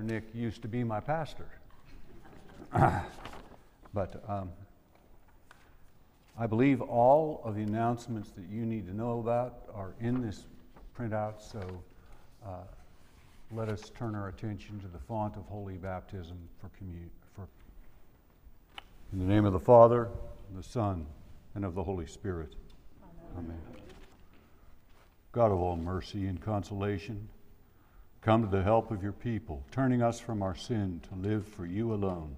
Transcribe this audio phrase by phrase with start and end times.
[0.00, 1.46] Pastor Nick used to be my pastor.
[3.92, 4.50] but um,
[6.38, 10.44] I believe all of the announcements that you need to know about are in this
[10.98, 11.60] printout, so
[12.46, 12.62] uh,
[13.52, 17.10] let us turn our attention to the font of holy baptism for communion.
[17.36, 17.46] For
[19.12, 20.08] in the name of the Father,
[20.48, 21.04] and the Son,
[21.54, 22.54] and of the Holy Spirit.
[23.36, 23.44] Amen.
[23.50, 23.60] Amen.
[25.32, 27.28] God of all mercy and consolation,
[28.22, 31.64] come to the help of your people, turning us from our sin to live for
[31.64, 32.36] you alone.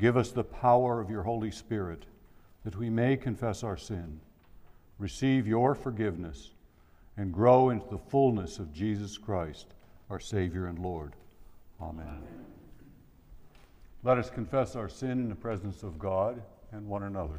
[0.00, 2.04] Give us the power of your Holy Spirit
[2.64, 4.20] that we may confess our sin,
[4.98, 6.50] receive your forgiveness,
[7.16, 9.66] and grow into the fullness of Jesus Christ,
[10.10, 11.12] our Savior and Lord.
[11.80, 12.06] Amen.
[12.06, 12.44] Amen.
[14.02, 16.42] Let us confess our sin in the presence of God
[16.72, 17.38] and one another.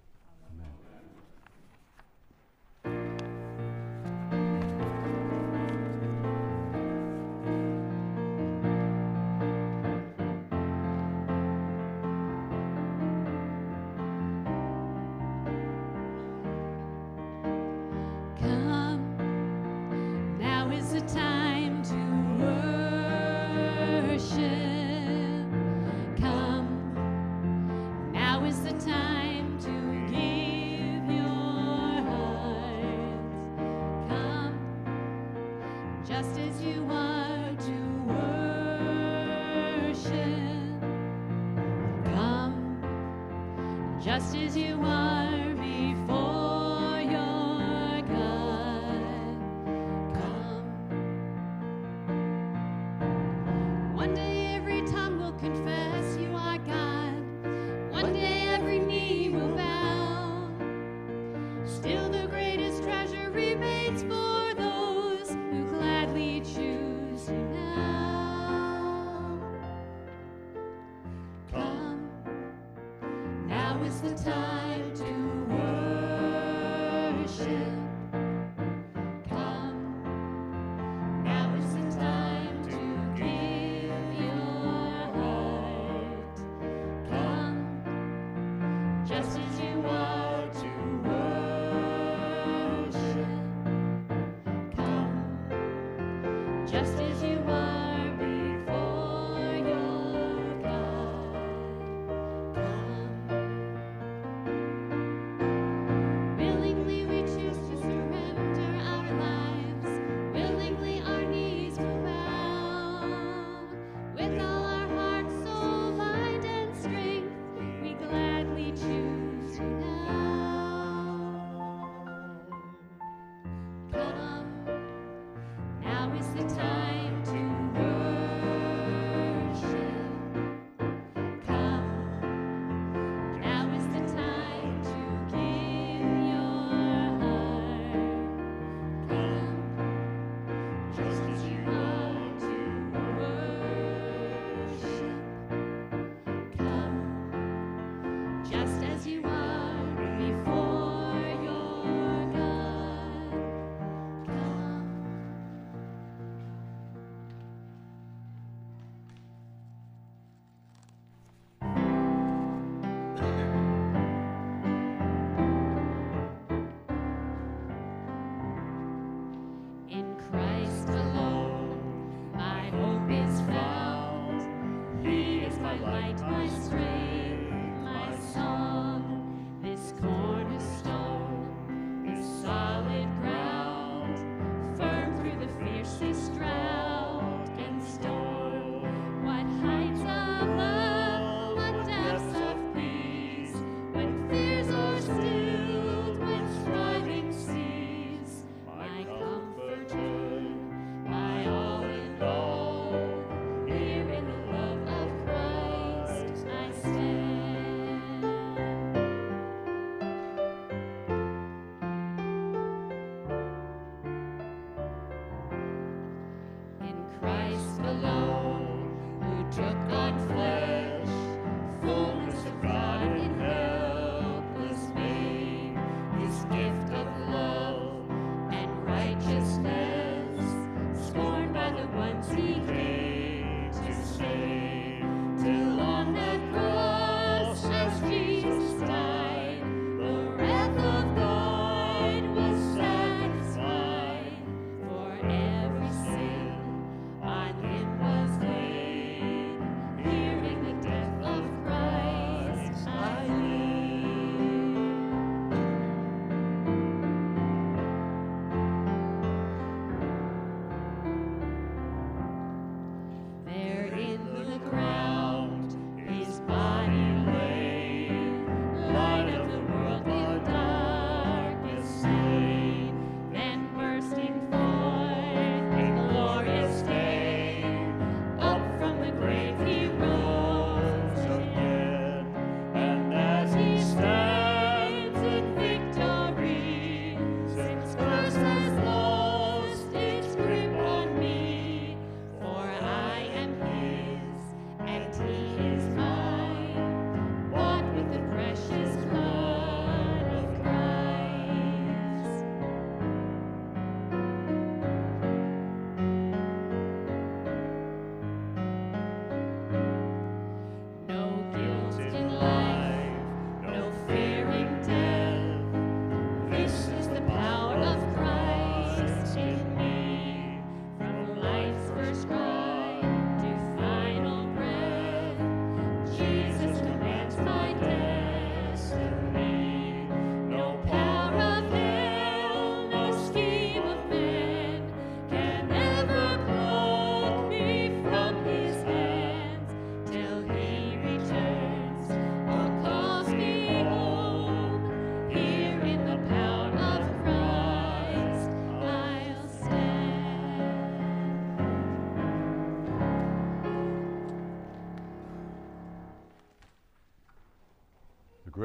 [0.51, 0.90] Amen.
[55.41, 55.80] Song,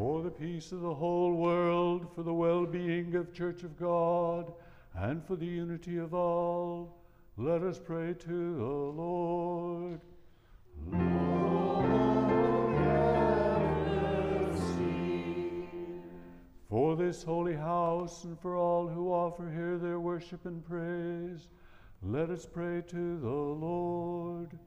[0.00, 4.50] For the peace of the whole world, for the well being of Church of God,
[4.94, 6.96] and for the unity of all,
[7.36, 10.00] let us pray to the Lord.
[10.90, 11.90] Lord,
[12.78, 13.60] have
[14.46, 15.68] mercy.
[16.70, 21.50] For this holy house and for all who offer here their worship and praise,
[22.02, 24.58] let us pray to the Lord.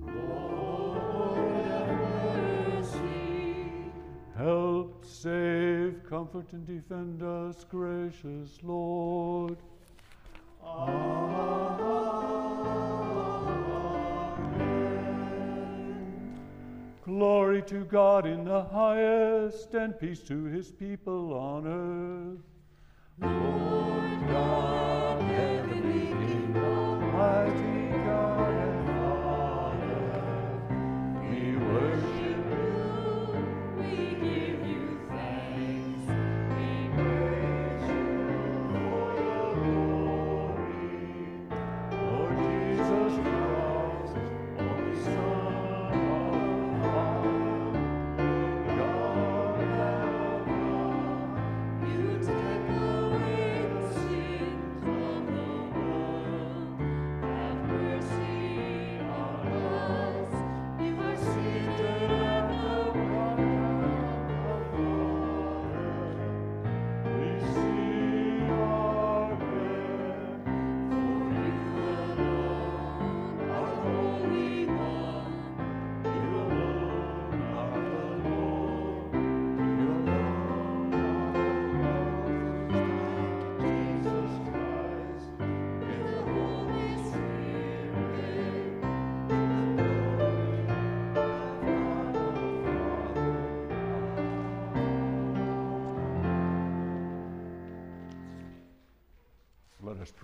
[0.00, 1.43] Lord.
[4.36, 9.58] Help, save, comfort, and defend us, gracious Lord.
[10.64, 11.84] Amen.
[17.04, 22.40] Glory to God in the highest, and peace to his people on earth.
[23.20, 24.73] Lord God,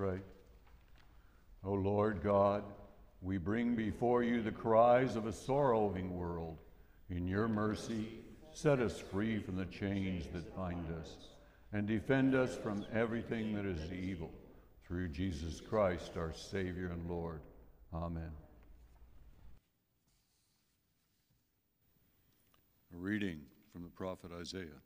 [0.01, 0.19] pray.
[1.63, 2.65] O Lord God,
[3.21, 6.57] we bring before you the cries of a sorrowing world.
[7.11, 8.09] In your mercy,
[8.55, 11.17] set us free from the chains that bind us,
[11.75, 14.31] and defend us from everything that is evil.
[14.89, 17.43] Through Jesus Christ, our Savior and Lord.
[17.93, 18.33] Amen.
[22.95, 23.41] A reading
[23.71, 24.81] from the prophet Isaiah.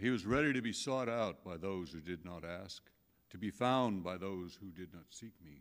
[0.00, 2.82] He was ready to be sought out by those who did not ask,
[3.28, 5.60] to be found by those who did not seek me.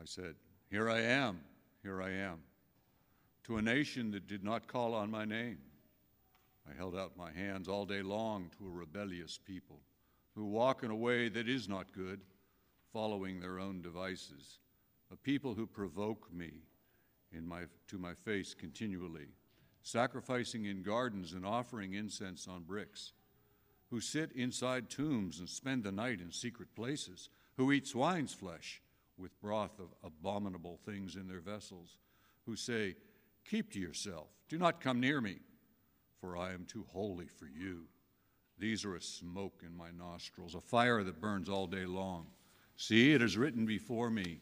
[0.00, 0.36] I said,
[0.70, 1.40] Here I am,
[1.82, 2.38] here I am,
[3.44, 5.58] to a nation that did not call on my name.
[6.70, 9.80] I held out my hands all day long to a rebellious people
[10.36, 12.20] who walk in a way that is not good,
[12.92, 14.60] following their own devices,
[15.12, 16.52] a people who provoke me
[17.32, 19.30] in my, to my face continually
[19.86, 23.12] sacrificing in gardens and offering incense on bricks,
[23.88, 28.82] who sit inside tombs and spend the night in secret places, who eat swine's flesh
[29.16, 31.98] with broth of abominable things in their vessels,
[32.46, 32.96] who say,
[33.48, 35.36] Keep to yourself, do not come near me,
[36.20, 37.84] for I am too holy for you.
[38.58, 42.26] These are a smoke in my nostrils, a fire that burns all day long.
[42.76, 44.40] See, it is written before me.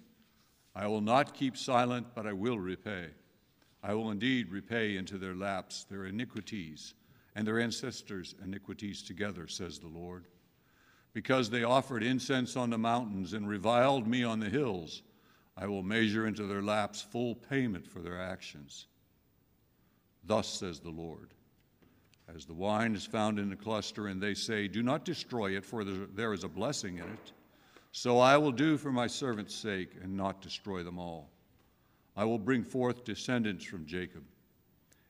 [0.74, 3.08] I will not keep silent, but I will repay.
[3.87, 6.95] I will indeed repay into their laps their iniquities
[7.35, 10.25] and their ancestors' iniquities together, says the Lord.
[11.12, 15.03] Because they offered incense on the mountains and reviled me on the hills,
[15.57, 18.87] I will measure into their laps full payment for their actions.
[20.25, 21.35] Thus says the Lord.
[22.35, 25.64] As the wine is found in the cluster, and they say, Do not destroy it,
[25.67, 27.33] for there is a blessing in it,
[27.93, 31.34] so I will do for my servant's sake and not destroy them all.
[32.16, 34.23] I will bring forth descendants from Jacob,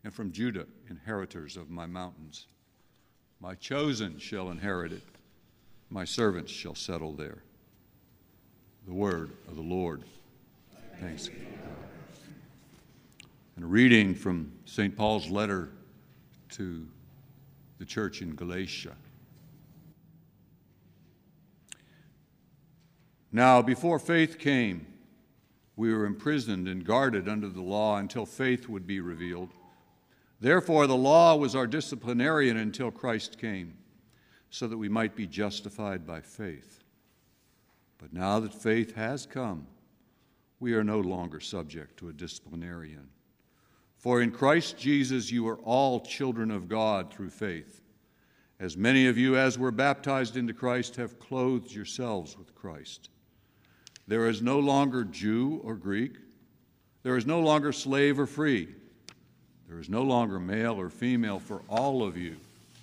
[0.04, 2.46] and from Judah inheritors of my mountains.
[3.40, 5.02] My chosen shall inherit it,
[5.90, 7.42] my servants shall settle there.
[8.86, 10.02] The word of the Lord.
[11.00, 11.28] Thanks.
[13.56, 14.96] And a reading from St.
[14.96, 15.70] Paul's letter
[16.52, 16.86] to
[17.78, 18.94] the church in Galatia.
[23.30, 24.86] Now, before faith came,
[25.76, 29.50] We were imprisoned and guarded under the law until faith would be revealed.
[30.40, 33.74] Therefore, the law was our disciplinarian until Christ came,
[34.50, 36.82] so that we might be justified by faith.
[37.98, 39.66] But now that faith has come,
[40.60, 43.08] we are no longer subject to a disciplinarian.
[43.96, 47.80] For in Christ Jesus you are all children of God through faith.
[48.60, 53.10] As many of you as were baptized into Christ have clothed yourselves with Christ.
[54.06, 56.12] There is no longer Jew or Greek.
[57.02, 58.68] There is no longer slave or free.
[59.68, 62.36] There is no longer male or female, for all of you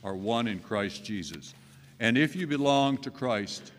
[0.03, 1.53] are one in Christ Jesus.
[1.99, 3.71] And if you belong to Christ,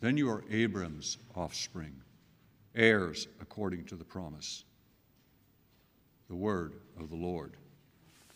[0.00, 1.94] then you are Abram's offspring,
[2.74, 4.64] heirs according to the promise.
[6.28, 7.52] The word of the Lord.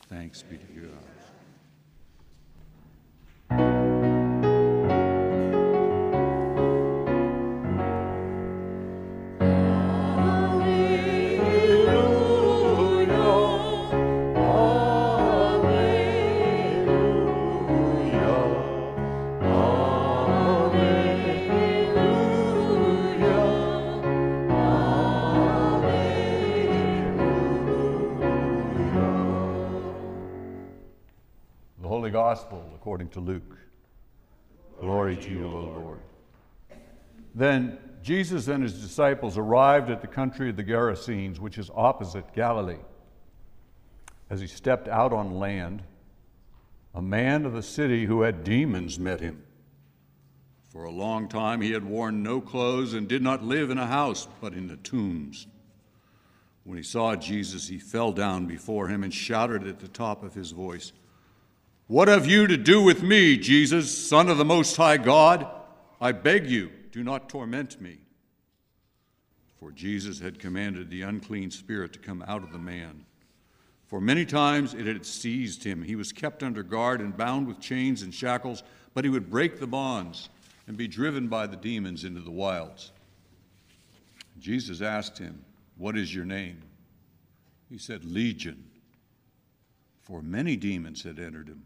[0.08, 1.21] Thanks be to God.
[32.82, 33.58] According to Luke.
[34.80, 36.00] Glory to you, O Lord.
[37.32, 42.34] Then Jesus and his disciples arrived at the country of the Gerasenes, which is opposite
[42.34, 42.80] Galilee.
[44.28, 45.84] As he stepped out on land,
[46.92, 49.44] a man of the city who had demons met him.
[50.72, 53.86] For a long time he had worn no clothes and did not live in a
[53.86, 55.46] house, but in the tombs.
[56.64, 60.34] When he saw Jesus, he fell down before him and shouted at the top of
[60.34, 60.92] his voice,
[61.92, 65.46] What have you to do with me, Jesus, Son of the Most High God?
[66.00, 67.98] I beg you, do not torment me.
[69.60, 73.04] For Jesus had commanded the unclean spirit to come out of the man.
[73.84, 75.82] For many times it had seized him.
[75.82, 78.62] He was kept under guard and bound with chains and shackles,
[78.94, 80.30] but he would break the bonds
[80.66, 82.90] and be driven by the demons into the wilds.
[84.38, 85.44] Jesus asked him,
[85.76, 86.62] What is your name?
[87.68, 88.70] He said, Legion.
[90.00, 91.64] For many demons had entered him.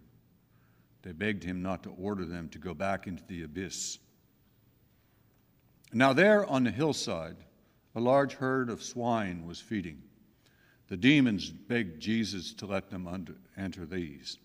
[1.06, 3.98] They begged him not to order them to go back into the abyss.
[5.92, 7.36] Now, there on the hillside,
[7.94, 10.02] a large herd of swine was feeding.
[10.88, 14.38] The demons begged Jesus to let them under, enter these.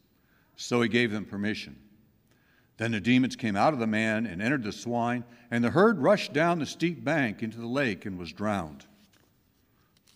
[0.56, 1.78] So he gave them permission.
[2.78, 5.98] Then the demons came out of the man and entered the swine, and the herd
[5.98, 8.86] rushed down the steep bank into the lake and was drowned.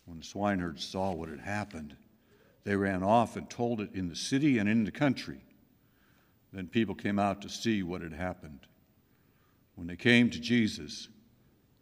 [0.06, 1.96] When the swineherds saw what had happened,
[2.66, 5.42] they ran off and told it in the city and in the country.
[6.56, 8.62] Then people came out to see what had happened.
[9.76, 11.10] When they came to Jesus,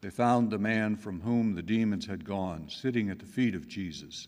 [0.02, 3.68] they found the man from whom the demons had gone sitting at the feet of
[3.68, 4.28] Jesus,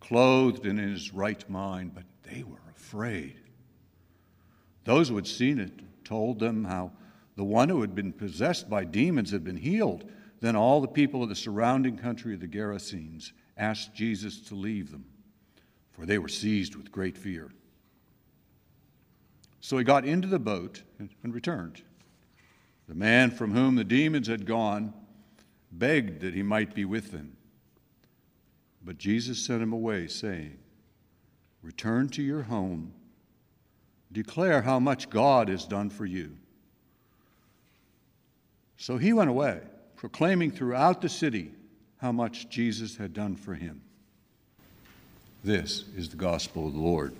[0.00, 3.36] clothed and in his right mind, but they were afraid.
[4.84, 6.92] Those who had seen it told them how
[7.36, 10.10] the one who had been possessed by demons had been healed.
[10.40, 14.90] Then all the people of the surrounding country of the Gerasenes asked Jesus to leave
[14.90, 15.04] them,
[15.92, 17.50] for they were seized with great fear.
[19.60, 21.82] So he got into the boat and returned.
[22.88, 24.92] The man from whom the demons had gone
[25.70, 27.36] begged that he might be with them.
[28.82, 30.58] But Jesus sent him away, saying,
[31.62, 32.92] Return to your home,
[34.10, 36.36] declare how much God has done for you.
[38.78, 39.60] So he went away,
[39.96, 41.52] proclaiming throughout the city
[41.98, 43.82] how much Jesus had done for him.
[45.44, 47.14] This is the gospel of the Lord.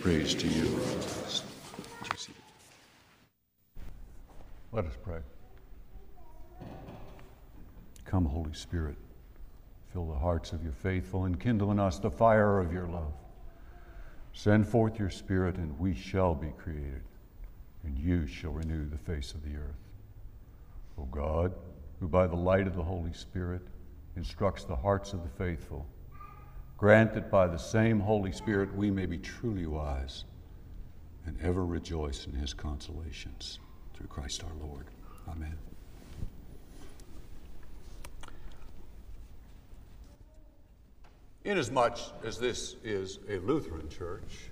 [0.00, 0.80] Praise to you.
[4.72, 5.20] Let us pray.
[8.04, 8.96] Come, Holy Spirit,
[9.92, 13.12] fill the hearts of your faithful and kindle in us the fire of your love.
[14.32, 17.02] Send forth your Spirit, and we shall be created,
[17.84, 19.80] and you shall renew the face of the earth.
[20.98, 21.52] O God,
[22.00, 23.62] who by the light of the Holy Spirit
[24.14, 25.86] instructs the hearts of the faithful,
[26.76, 30.24] grant that by the same Holy Spirit we may be truly wise
[31.24, 33.58] and ever rejoice in his consolations.
[33.94, 34.86] Through Christ our Lord.
[35.28, 35.56] Amen.
[41.44, 44.50] Inasmuch as this is a Lutheran church,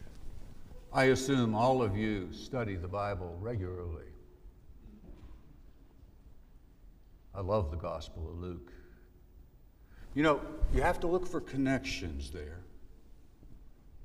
[0.92, 4.04] I assume all of you study the Bible regularly.
[7.34, 8.72] I love the Gospel of Luke.
[10.14, 10.40] You know,
[10.72, 12.60] you have to look for connections there.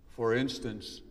[0.10, 1.02] For instance,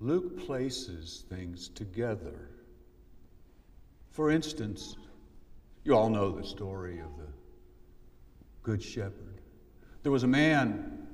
[0.00, 2.50] Luke places things together
[4.14, 4.96] For instance,
[5.82, 7.26] you all know the story of the
[8.62, 9.40] Good Shepherd.
[10.04, 11.08] There was a man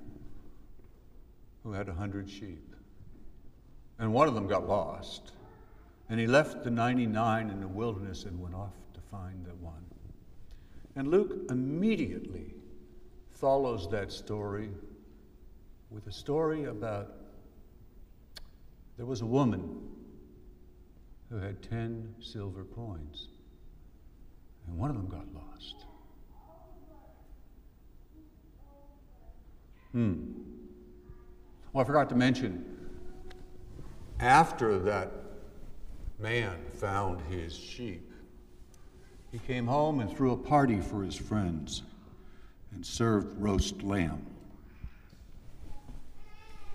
[1.62, 2.74] who had a hundred sheep,
[3.98, 5.32] and one of them got lost.
[6.10, 9.86] And he left the 99 in the wilderness and went off to find the one.
[10.96, 12.54] And Luke immediately
[13.30, 14.68] follows that story
[15.90, 17.14] with a story about
[18.96, 19.80] there was a woman
[21.30, 23.28] who had 10 silver coins,
[24.66, 25.86] and one of them got lost.
[29.92, 30.32] Hmm.
[31.72, 32.64] Well, I forgot to mention,
[34.18, 35.12] after that
[36.18, 38.09] man found his sheep,
[39.32, 41.82] he came home and threw a party for his friends
[42.72, 44.26] and served roast lamb.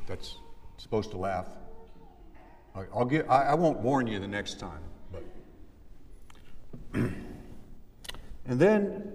[0.07, 0.37] That's
[0.77, 1.47] supposed to laugh.
[2.93, 5.23] I'll get, I, I won't warn you the next time, but.
[8.45, 9.13] and then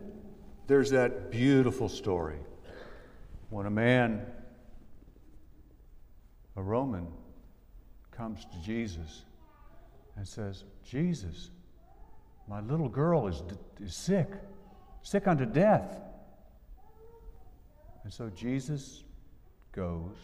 [0.66, 2.38] there's that beautiful story
[3.50, 4.24] when a man,
[6.56, 7.06] a Roman,
[8.10, 9.24] comes to Jesus
[10.16, 11.50] and says, Jesus,
[12.50, 13.44] my little girl is,
[13.80, 14.28] is sick,
[15.02, 16.00] sick unto death.
[18.02, 19.04] And so Jesus
[19.70, 20.16] goes.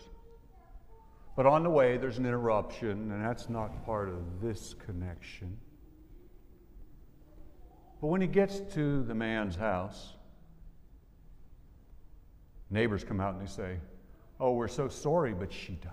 [1.37, 5.57] But on the way, there's an interruption, and that's not part of this connection.
[8.01, 10.15] But when he gets to the man's house,
[12.71, 13.77] neighbors come out and they say,
[14.41, 15.93] Oh, we're so sorry, but she died.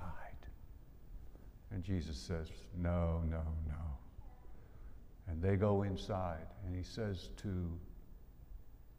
[1.72, 3.93] And Jesus says, No, no, no.
[5.28, 7.80] And they go inside, and he says to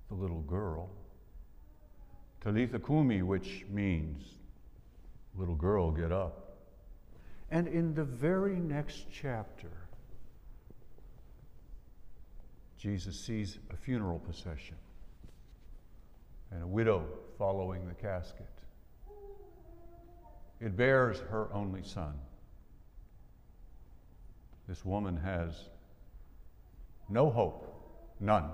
[0.08, 0.90] the little girl,
[2.40, 4.22] Talitha Kumi, which means,
[5.36, 6.56] little girl, get up.
[7.50, 9.70] And in the very next chapter,
[12.78, 14.76] Jesus sees a funeral procession
[16.50, 17.06] and a widow
[17.38, 18.46] following the casket.
[20.60, 22.14] It bears her only son.
[24.68, 25.68] This woman has
[27.14, 27.72] no hope,
[28.18, 28.50] none.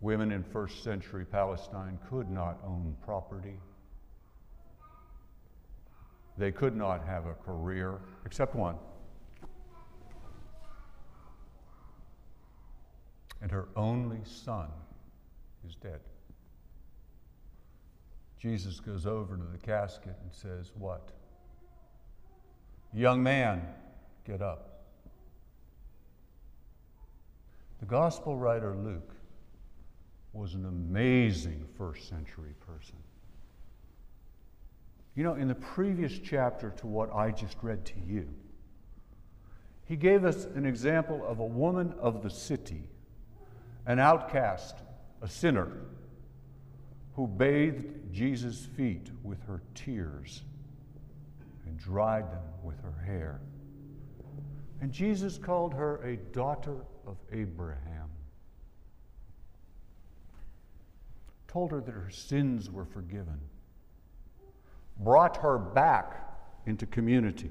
[0.00, 3.58] Women in first century Palestine could not own property.
[6.38, 8.76] They could not have a career, except one.
[13.42, 14.68] And her only son
[15.66, 15.98] is dead.
[18.38, 21.10] Jesus goes over to the casket and says, What?
[22.92, 23.66] Young man,
[24.24, 24.67] get up.
[27.80, 29.14] The gospel writer Luke
[30.32, 32.96] was an amazing first century person.
[35.14, 38.28] You know, in the previous chapter to what I just read to you,
[39.84, 42.82] he gave us an example of a woman of the city,
[43.86, 44.76] an outcast,
[45.22, 45.72] a sinner,
[47.14, 50.42] who bathed Jesus' feet with her tears
[51.66, 53.40] and dried them with her hair.
[54.80, 56.76] And Jesus called her a daughter
[57.08, 58.10] of Abraham,
[61.46, 63.40] told her that her sins were forgiven,
[65.00, 66.22] brought her back
[66.66, 67.50] into community.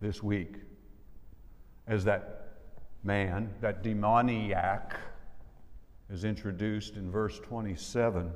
[0.00, 0.56] This week,
[1.86, 2.54] as that
[3.04, 4.96] man, that demoniac,
[6.10, 8.32] is introduced in verse 27,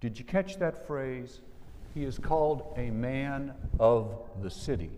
[0.00, 1.40] did you catch that phrase?
[1.94, 4.90] He is called a man of the city.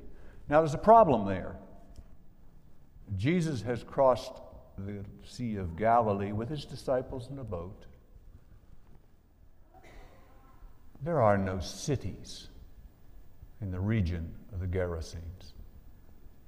[0.49, 1.57] Now, there's a problem there.
[3.17, 4.41] Jesus has crossed
[4.79, 7.87] the Sea of Galilee with his disciples in a boat.
[11.03, 12.49] There are no cities
[13.61, 15.53] in the region of the Gerasenes.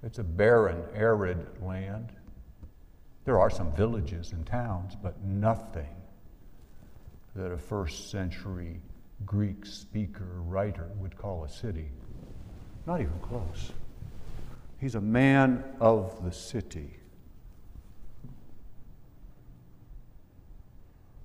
[0.02, 2.12] It's a barren, arid land.
[3.24, 5.94] There are some villages and towns, but nothing
[7.34, 8.80] that a first century
[9.26, 11.90] Greek speaker, writer would call a city.
[12.86, 13.72] Not even close.
[14.78, 16.94] He's a man of the city.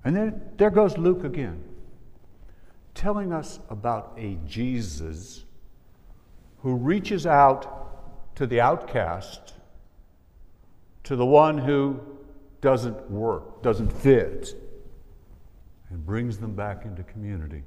[0.04, 1.62] And then there goes Luke again,
[2.94, 5.44] telling us about a Jesus
[6.58, 9.54] who reaches out to the outcast,
[11.04, 12.00] to the one who
[12.60, 14.54] doesn't work, doesn't fit,
[15.90, 17.62] and brings them back into community.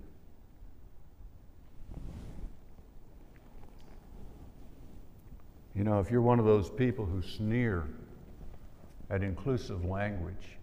[5.78, 7.88] You know, if you're one of those people who sneer
[9.12, 10.58] at inclusive language,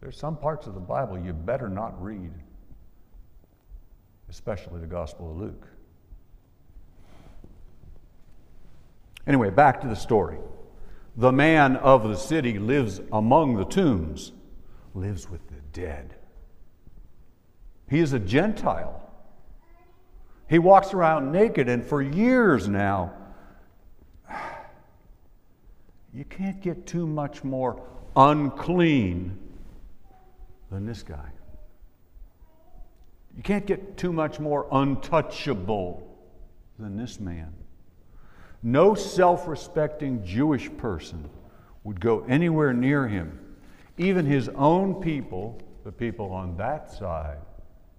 [0.00, 2.32] there's some parts of the Bible you better not read,
[4.30, 5.66] especially the Gospel of Luke.
[9.26, 10.38] Anyway, back to the story.
[11.18, 14.32] The man of the city lives among the tombs,
[14.94, 16.14] lives with the dead.
[17.90, 19.02] He is a Gentile.
[20.48, 23.18] He walks around naked, and for years now,
[26.14, 27.82] you can't get too much more
[28.16, 29.38] unclean
[30.70, 31.30] than this guy.
[33.36, 36.06] You can't get too much more untouchable
[36.78, 37.52] than this man.
[38.62, 41.28] No self respecting Jewish person
[41.84, 43.38] would go anywhere near him.
[43.98, 47.38] Even his own people, the people on that side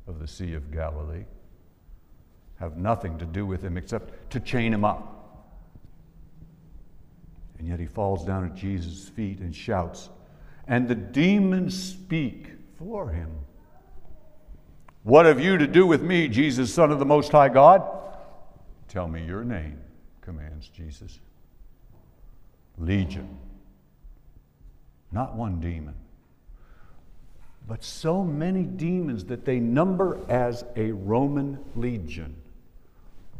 [0.08, 1.26] of the Sea of Galilee,
[2.60, 5.13] have nothing to do with him except to chain him up.
[7.58, 10.10] And yet he falls down at Jesus' feet and shouts,
[10.68, 13.30] and the demons speak for him.
[15.04, 17.84] What have you to do with me, Jesus, Son of the Most High God?
[18.88, 19.80] Tell me your name,
[20.22, 21.20] commands Jesus.
[22.78, 23.38] Legion.
[25.12, 25.94] Not one demon,
[27.68, 32.36] but so many demons that they number as a Roman legion.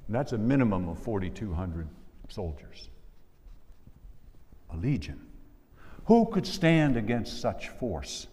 [0.08, 1.88] And that's a minimum of 4,200
[2.30, 2.90] soldiers.
[4.74, 5.22] A legion.
[6.06, 8.28] Who could stand against such force?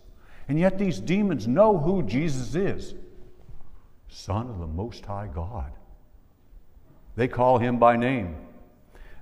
[0.48, 2.94] And yet these demons know who Jesus is
[4.09, 5.70] Son of the Most High God.
[7.14, 8.37] They call him by name,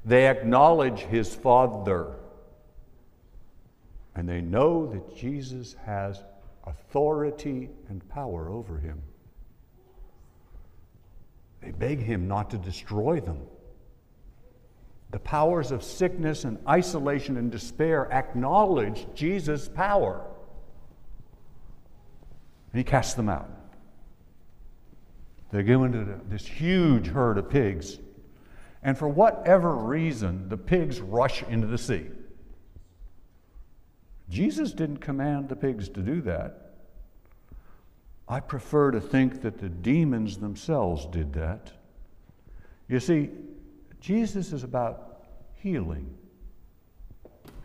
[0.05, 2.15] they acknowledge his Father.
[4.15, 6.25] And they know that Jesus has
[6.67, 9.01] authority and power over him.
[11.61, 13.43] They beg him not to destroy them.
[15.11, 20.25] The powers of sickness and isolation and despair acknowledge Jesus' power.
[22.73, 23.49] And he casts them out.
[25.51, 27.99] They go into this huge herd of pigs.
[28.83, 32.07] And for whatever reason, the pigs rush into the sea.
[34.29, 36.73] Jesus didn't command the pigs to do that.
[38.29, 41.73] I prefer to think that the demons themselves did that.
[42.89, 43.31] You see,
[44.01, 46.15] Jesus is about healing,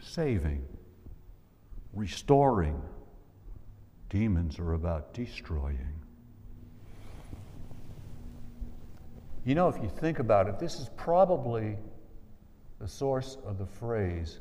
[0.01, 0.65] saving,
[1.93, 2.81] restoring.
[4.09, 5.99] Demons are about destroying.
[9.45, 11.77] You know, if you think about it, this is probably
[12.79, 14.39] the source of the phrase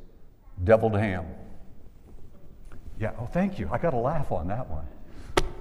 [0.64, 1.26] deviled ham.
[2.98, 3.68] Yeah, oh, thank you.
[3.72, 4.87] I got a laugh on that one.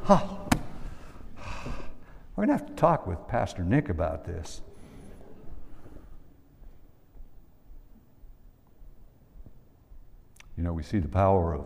[0.04, 0.24] Huh.
[2.36, 4.62] We're going to have to talk with Pastor Nick about this.
[10.58, 11.66] You know, we see the power of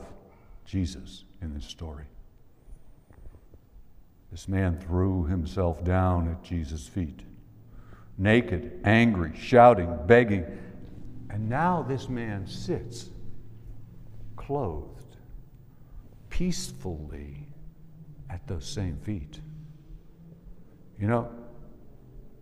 [0.65, 2.05] Jesus in this story.
[4.31, 7.21] This man threw himself down at Jesus' feet,
[8.17, 10.45] naked, angry, shouting, begging.
[11.29, 13.09] And now this man sits,
[14.35, 15.17] clothed,
[16.29, 17.47] peacefully
[18.29, 19.39] at those same feet.
[20.99, 21.29] You know,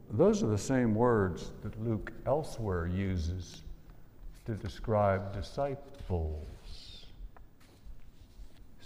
[0.09, 3.61] those are the same words that Luke elsewhere uses
[4.45, 5.92] to describe disciples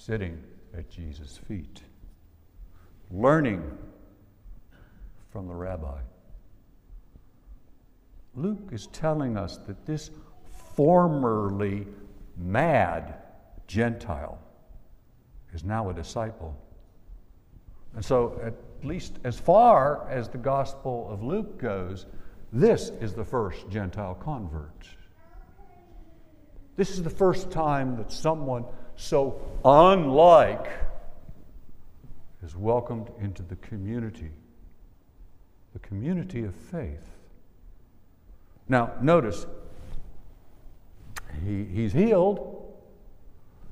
[0.08, 0.42] sitting
[0.74, 1.82] at Jesus' feet,
[3.12, 3.78] learning
[5.32, 6.00] from the rabbi.
[8.36, 10.12] Luke is telling us that this
[10.76, 11.88] formerly
[12.38, 13.16] mad
[13.68, 14.40] Gentile
[15.54, 16.56] is now a disciple.
[17.94, 18.54] And so, at
[18.86, 22.06] least as far as the Gospel of Luke goes,
[22.54, 24.88] this is the first Gentile convert.
[26.78, 28.64] This is the first time that someone
[28.96, 30.68] so unlike
[32.44, 34.30] is welcomed into the community,
[35.74, 37.10] the community of faith.
[38.70, 39.48] Now, notice,
[41.44, 42.64] he, he's healed.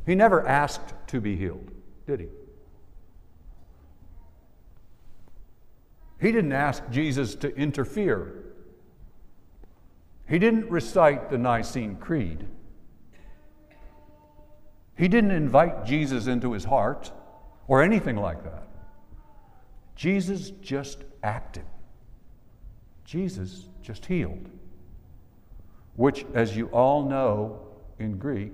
[0.06, 1.70] He never asked to be healed,
[2.08, 2.28] did he?
[6.20, 8.46] He didn't ask Jesus to interfere.
[10.28, 12.48] He didn't recite the Nicene Creed.
[14.98, 17.12] He didn't invite Jesus into his heart
[17.68, 18.68] or anything like that.
[19.96, 21.66] Jesus just acted.
[23.04, 24.50] Jesus just healed.
[25.96, 27.60] Which, as you all know
[28.00, 28.54] in Greek,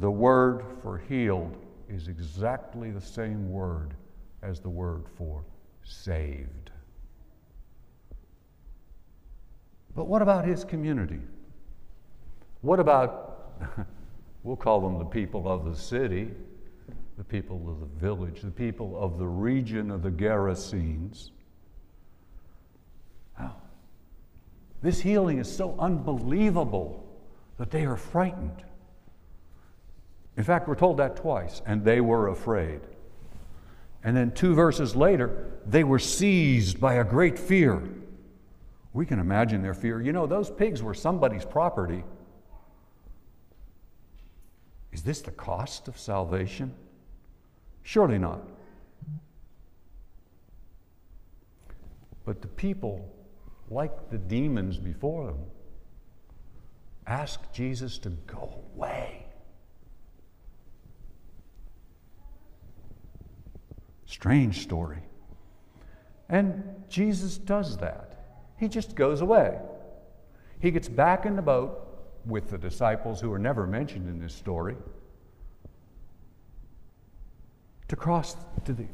[0.00, 1.56] the word for healed
[1.88, 3.94] is exactly the same word
[4.42, 5.44] as the word for
[5.82, 6.70] saved.
[9.96, 11.20] But what about his community?
[12.60, 13.52] What about,
[14.48, 16.30] we'll call them the people of the city,
[17.18, 21.30] the people of the village, the people of the region of the Gerasenes?
[24.80, 27.04] This healing is so unbelievable
[27.58, 28.62] that they are frightened.
[30.36, 32.80] In fact, we're told that twice, and they were afraid.
[34.04, 37.82] And then two verses later, they were seized by a great fear.
[38.92, 40.00] We can imagine their fear.
[40.00, 42.04] You know, those pigs were somebody's property.
[44.98, 46.74] Is this the cost of salvation?
[47.84, 48.40] Surely not.
[52.24, 53.08] But the people,
[53.70, 55.38] like the demons before them,
[57.06, 59.24] asked Jesus to go away.
[64.06, 64.98] Strange story.
[66.28, 68.48] And Jesus does that.
[68.56, 69.60] He just goes away.
[70.58, 71.87] He gets back in the boat
[72.28, 74.76] with the disciples who are never mentioned in this story
[77.88, 78.86] to cross to the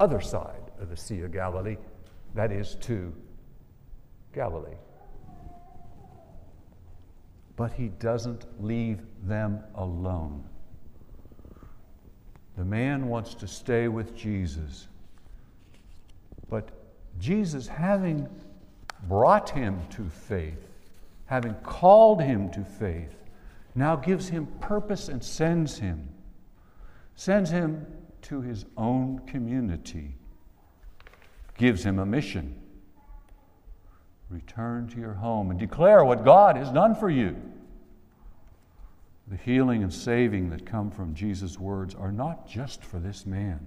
[0.00, 1.76] other side of the Sea of Galilee,
[2.34, 3.12] that is, to
[4.34, 4.76] Galilee.
[7.56, 10.44] But he doesn't leave them alone.
[12.56, 14.88] The man wants to stay with Jesus.
[16.48, 16.70] But
[17.18, 18.28] Jesus, having
[19.08, 20.68] brought him to faith,
[21.26, 23.14] having called him to faith,
[23.74, 26.08] now gives him purpose and sends him.
[27.14, 27.86] Sends him
[28.22, 30.16] to his own community,
[31.56, 32.54] gives him a mission.
[34.28, 37.36] Return to your home and declare what God has done for you.
[39.28, 43.66] The healing and saving that come from Jesus' words are not just for this man,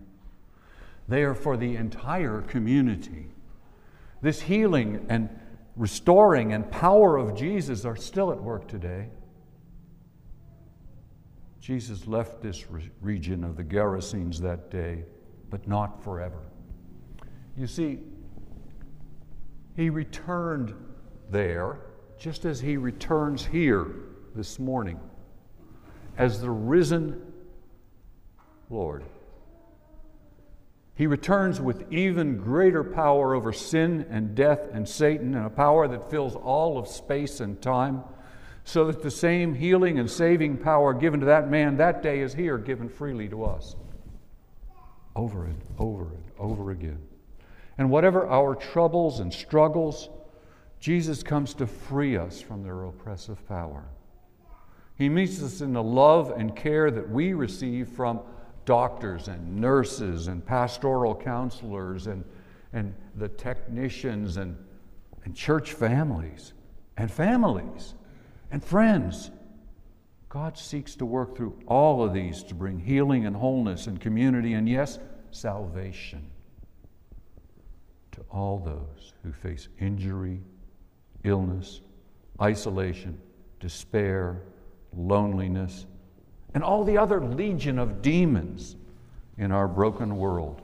[1.08, 3.28] they are for the entire community.
[4.22, 5.30] This healing and
[5.76, 9.10] restoring and power of Jesus are still at work today.
[11.60, 15.04] Jesus left this re- region of the Gerasenes that day,
[15.50, 16.42] but not forever.
[17.56, 18.00] You see,
[19.76, 20.74] he returned
[21.30, 21.80] there
[22.18, 23.88] just as he returns here
[24.36, 25.00] this morning
[26.18, 27.22] as the risen
[28.70, 29.04] Lord.
[31.00, 35.88] He returns with even greater power over sin and death and Satan, and a power
[35.88, 38.04] that fills all of space and time,
[38.66, 42.34] so that the same healing and saving power given to that man that day is
[42.34, 43.78] here, given freely to us.
[45.16, 47.00] Over and over and over again.
[47.78, 50.10] And whatever our troubles and struggles,
[50.82, 53.86] Jesus comes to free us from their oppressive power.
[54.96, 58.20] He meets us in the love and care that we receive from
[58.70, 62.24] doctors and nurses and pastoral counselors and,
[62.72, 64.56] and the technicians and,
[65.26, 66.54] and church families
[66.96, 67.96] and families
[68.52, 69.32] and friends.
[70.30, 74.54] God seeks to work through all of these to bring healing and wholeness and community
[74.54, 75.00] and, yes,
[75.32, 76.30] salvation
[78.12, 80.42] to all those who face injury,
[81.24, 81.82] illness,
[82.40, 83.20] isolation,
[83.60, 84.44] despair,
[84.96, 85.88] loneliness,
[86.54, 88.76] and all the other legion of demons
[89.38, 90.62] in our broken world.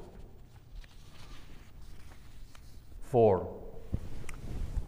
[3.04, 3.48] For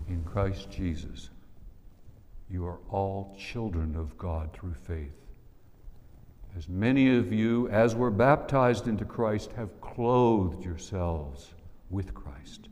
[0.09, 1.29] in Christ Jesus,
[2.49, 5.11] you are all children of God through faith.
[6.57, 11.53] As many of you, as were baptized into Christ, have clothed yourselves
[11.89, 12.69] with Christ.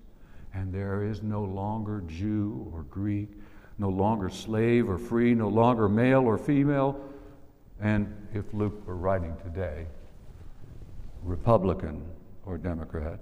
[0.53, 3.29] And there is no longer Jew or Greek,
[3.77, 6.99] no longer slave or free, no longer male or female,
[7.81, 9.85] and if Luke were writing today,
[11.23, 12.03] Republican
[12.45, 13.19] or Democrat.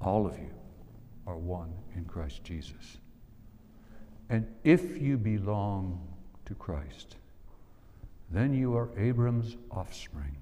[0.00, 0.50] All of you
[1.26, 2.98] are one in Christ Jesus.
[4.28, 6.00] And if you belong
[6.46, 7.16] to Christ,
[8.30, 10.36] then you are Abram's offspring,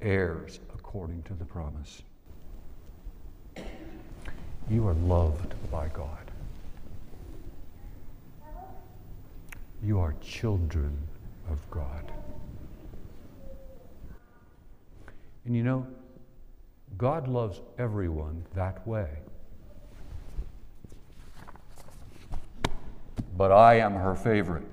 [0.00, 2.02] heirs according to the promise.
[4.70, 6.27] You are loved by God.
[9.82, 10.96] You are children
[11.50, 12.12] of God.
[15.44, 15.86] And you know,
[16.96, 19.08] God loves everyone that way.
[23.36, 24.64] But I am her favorite.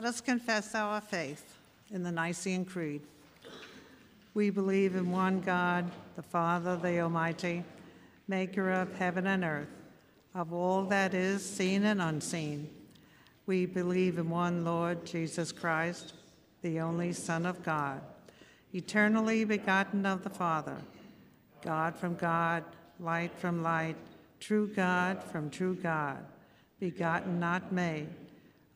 [0.00, 1.58] Let us confess our faith
[1.90, 3.02] in the Nicene Creed.
[4.32, 7.64] We believe in one God, the Father, the Almighty,
[8.26, 9.68] maker of heaven and earth,
[10.34, 12.70] of all that is seen and unseen.
[13.44, 16.14] We believe in one Lord, Jesus Christ,
[16.62, 18.00] the only Son of God,
[18.72, 20.78] eternally begotten of the Father,
[21.60, 22.64] God from God,
[23.00, 23.96] light from light,
[24.40, 26.24] true God from true God,
[26.78, 28.08] begotten, not made,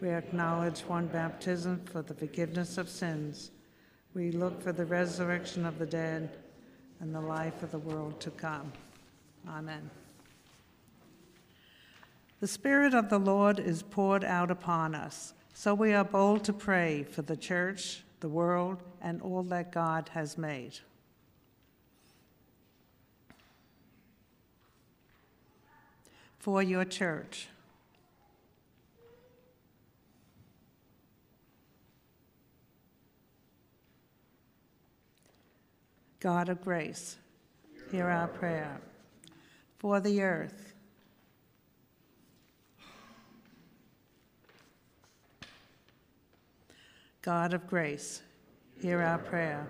[0.00, 3.50] We acknowledge one baptism for the forgiveness of sins.
[4.12, 6.36] We look for the resurrection of the dead
[7.00, 8.72] and the life of the world to come.
[9.48, 9.90] Amen.
[12.40, 16.52] The Spirit of the Lord is poured out upon us, so we are bold to
[16.52, 20.78] pray for the church, the world, and all that God has made.
[26.38, 27.48] For your church.
[36.24, 37.18] God of grace,
[37.90, 38.80] hear our prayer.
[39.76, 40.72] For the earth,
[47.20, 48.22] God of grace,
[48.80, 49.68] hear our prayer.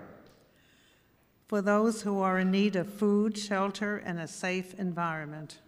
[1.49, 5.59] For those who are in need of food, shelter, and a safe environment.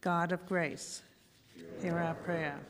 [0.00, 1.02] God of grace,
[1.82, 2.60] hear our prayer.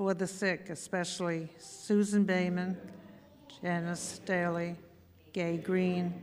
[0.00, 2.74] For the sick, especially Susan Bayman,
[3.60, 4.74] Janice Daly,
[5.34, 6.14] Gay Green,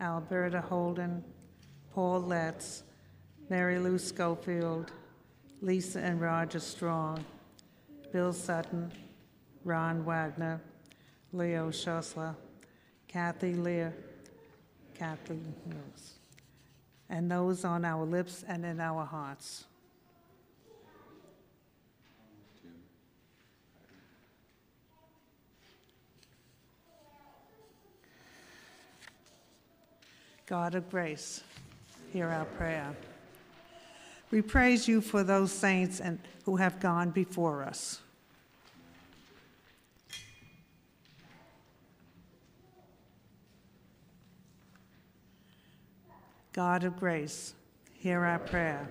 [0.00, 1.24] Alberta Holden,
[1.92, 2.84] Paul Letts,
[3.50, 4.92] Mary Lou Schofield,
[5.60, 7.24] Lisa and Roger Strong,
[8.12, 8.92] Bill Sutton,
[9.64, 10.60] Ron Wagner,
[11.32, 12.36] Leo Schussler,
[13.08, 13.96] Kathy Lear,
[14.94, 16.20] Kathy Mills,
[17.10, 19.64] and those on our lips and in our hearts.
[30.48, 31.42] God of grace,
[32.10, 32.96] hear our prayer.
[34.30, 38.00] We praise you for those saints and who have gone before us.
[46.54, 47.52] God of grace,
[47.92, 48.88] hear our prayer.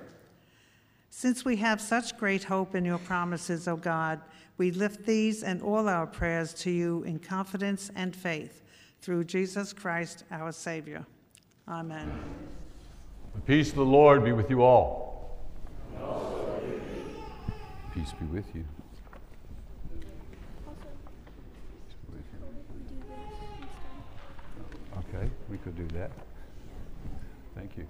[1.10, 4.22] Since we have such great hope in your promises, O God,
[4.60, 8.62] we lift these and all our prayers to you in confidence and faith
[9.02, 11.04] through Jesus Christ, our Savior.
[11.70, 12.10] Amen.
[13.36, 15.38] The peace of the Lord be with you all.
[17.94, 18.64] Peace be with you.
[24.98, 26.12] Okay, we could do that.
[27.56, 27.88] Thank you.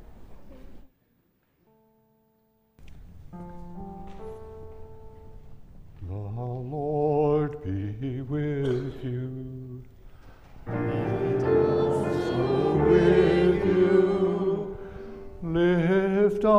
[6.07, 9.26] The Lord be with you.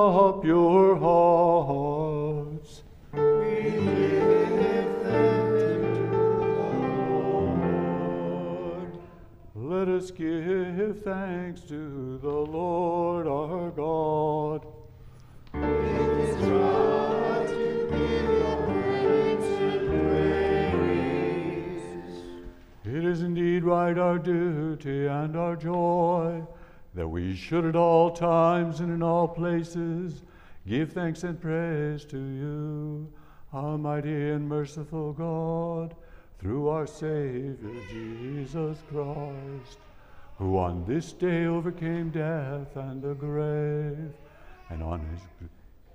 [0.06, 2.82] Up your hearts.
[3.12, 6.48] We lift them to the
[8.74, 8.92] Lord.
[9.54, 14.66] Let us give thanks to the Lord our God.
[22.84, 26.42] It is indeed right, our duty and our joy,
[26.98, 30.24] that we should at all times and in all places
[30.66, 33.08] give thanks and praise to you,
[33.54, 35.94] Almighty and merciful God,
[36.40, 37.54] through our Savior
[37.88, 39.78] Jesus Christ,
[40.38, 44.12] who on this day overcame death and the grave,
[44.68, 45.20] and on his,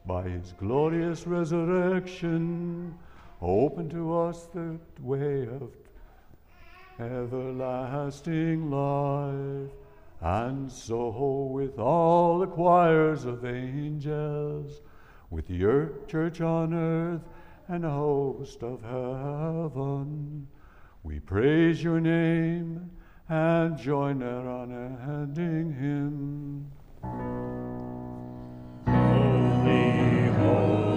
[0.05, 2.97] by his glorious resurrection,
[3.41, 5.69] opened to us the way of
[6.97, 9.82] everlasting life.
[10.23, 14.79] And so, with all the choirs of angels,
[15.29, 17.23] with your church on earth,
[17.67, 20.47] and a host of heaven,
[21.03, 22.89] we praise your name
[23.27, 26.71] and join their unending hymn.
[28.85, 30.92] Holy, holy,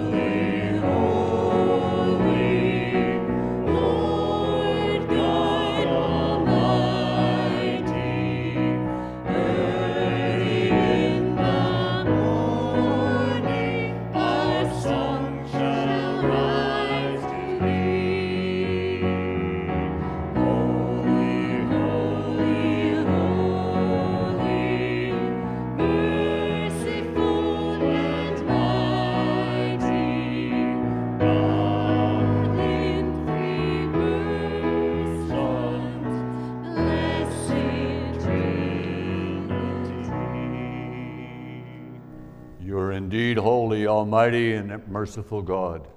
[43.97, 45.87] almighty, and merciful God.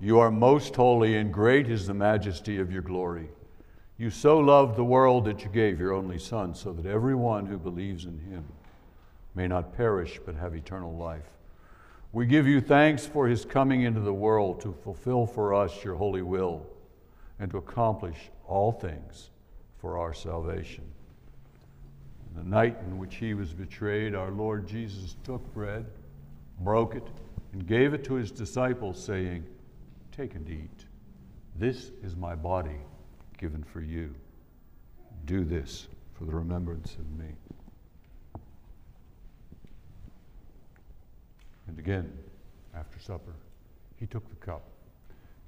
[0.00, 3.28] You are most holy, and great is the majesty of your glory.
[3.96, 7.56] You so loved the world that you gave your only Son, so that everyone who
[7.56, 8.44] believes in him
[9.34, 11.38] may not perish but have eternal life.
[12.12, 15.94] We give you thanks for his coming into the world to fulfill for us your
[15.94, 16.66] holy will
[17.40, 19.30] and to accomplish all things
[19.78, 20.84] for our salvation.
[22.30, 25.86] In The night in which he was betrayed, our Lord Jesus took bread,
[26.64, 27.06] broke it,
[27.52, 29.44] and gave it to his disciples, saying,
[30.10, 30.86] Take and eat.
[31.56, 32.80] This is my body
[33.38, 34.14] given for you.
[35.26, 37.32] Do this for the remembrance of me.
[41.66, 42.12] And again,
[42.74, 43.34] after supper,
[43.96, 44.62] he took the cup,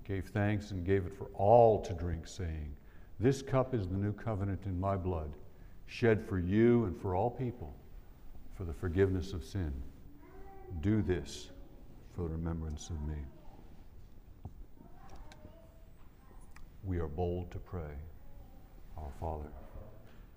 [0.06, 2.74] gave thanks, and gave it for all to drink, saying,
[3.18, 5.30] This cup is the new covenant in my blood,
[5.86, 7.74] shed for you and for all people
[8.56, 9.72] for the forgiveness of sin.
[10.80, 11.50] Do this
[12.14, 13.16] for the remembrance of me.
[16.84, 17.96] We are bold to pray,
[18.98, 19.48] Our Father,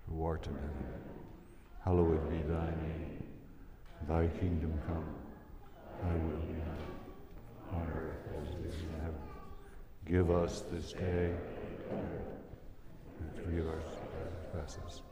[0.08, 0.86] who art in heaven,
[1.84, 3.22] hallowed be thy name.
[4.08, 5.04] Thy kingdom come,
[6.02, 9.20] thy will be done, on earth as it is in heaven.
[10.06, 11.34] Give us this day
[13.20, 13.82] and forgive our
[14.54, 15.02] trespasses,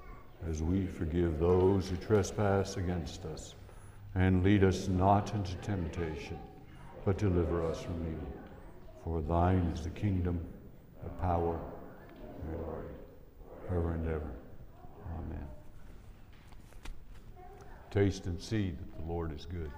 [0.49, 3.55] as we forgive those who trespass against us.
[4.17, 6.39] And lead us not into temptation,
[7.05, 8.33] but deliver us from evil.
[9.05, 10.41] For thine is the kingdom,
[11.05, 11.61] the power,
[12.41, 12.87] and the glory,
[13.69, 14.31] forever and ever.
[15.19, 15.47] Amen.
[17.91, 19.71] Taste and see that the Lord is good.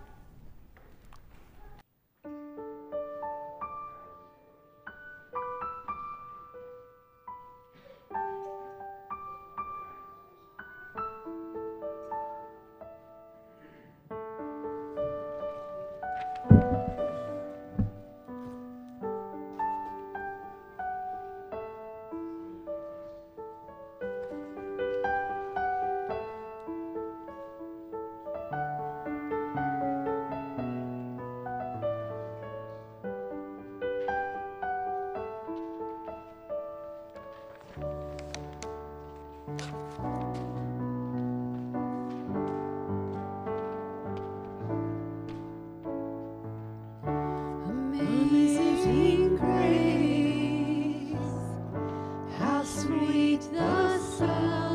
[52.79, 54.68] sweet the sound.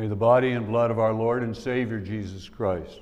[0.00, 3.00] May the body and blood of our Lord and Savior Jesus Christ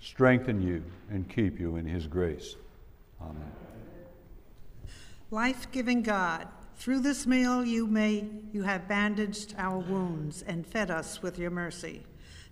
[0.00, 2.56] strengthen you and keep you in his grace.
[3.22, 3.52] Amen.
[5.30, 11.22] Life-giving God, through this meal you may you have bandaged our wounds and fed us
[11.22, 12.02] with your mercy.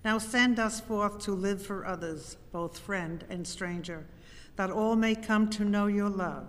[0.04, 4.06] Now send us forth to live for others, both friend and stranger,
[4.54, 6.46] that all may come to know your love.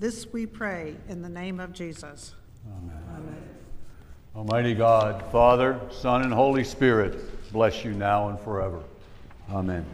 [0.00, 2.34] This we pray in the name of Jesus.
[4.34, 8.80] Almighty God, Father, Son, and Holy Spirit, bless you now and forever.
[9.50, 9.84] Amen.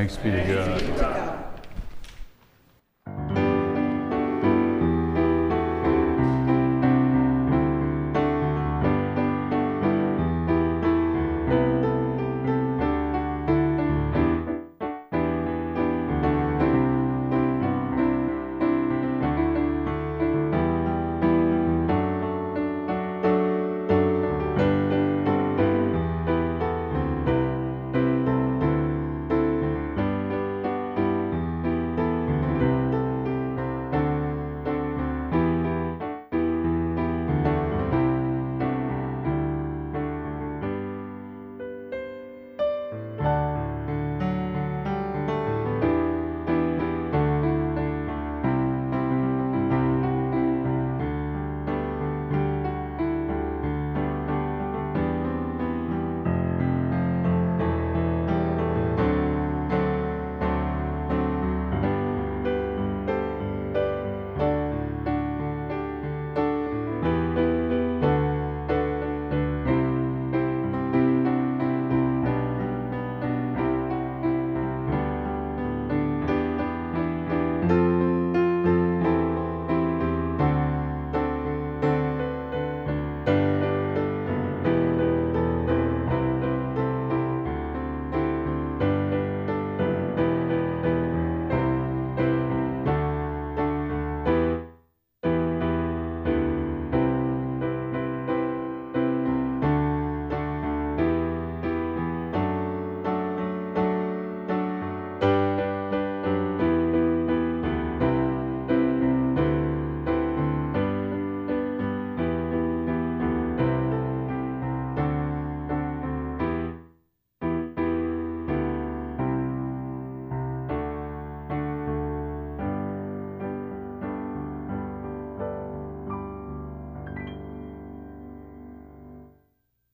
[0.00, 1.29] Thanks be to God.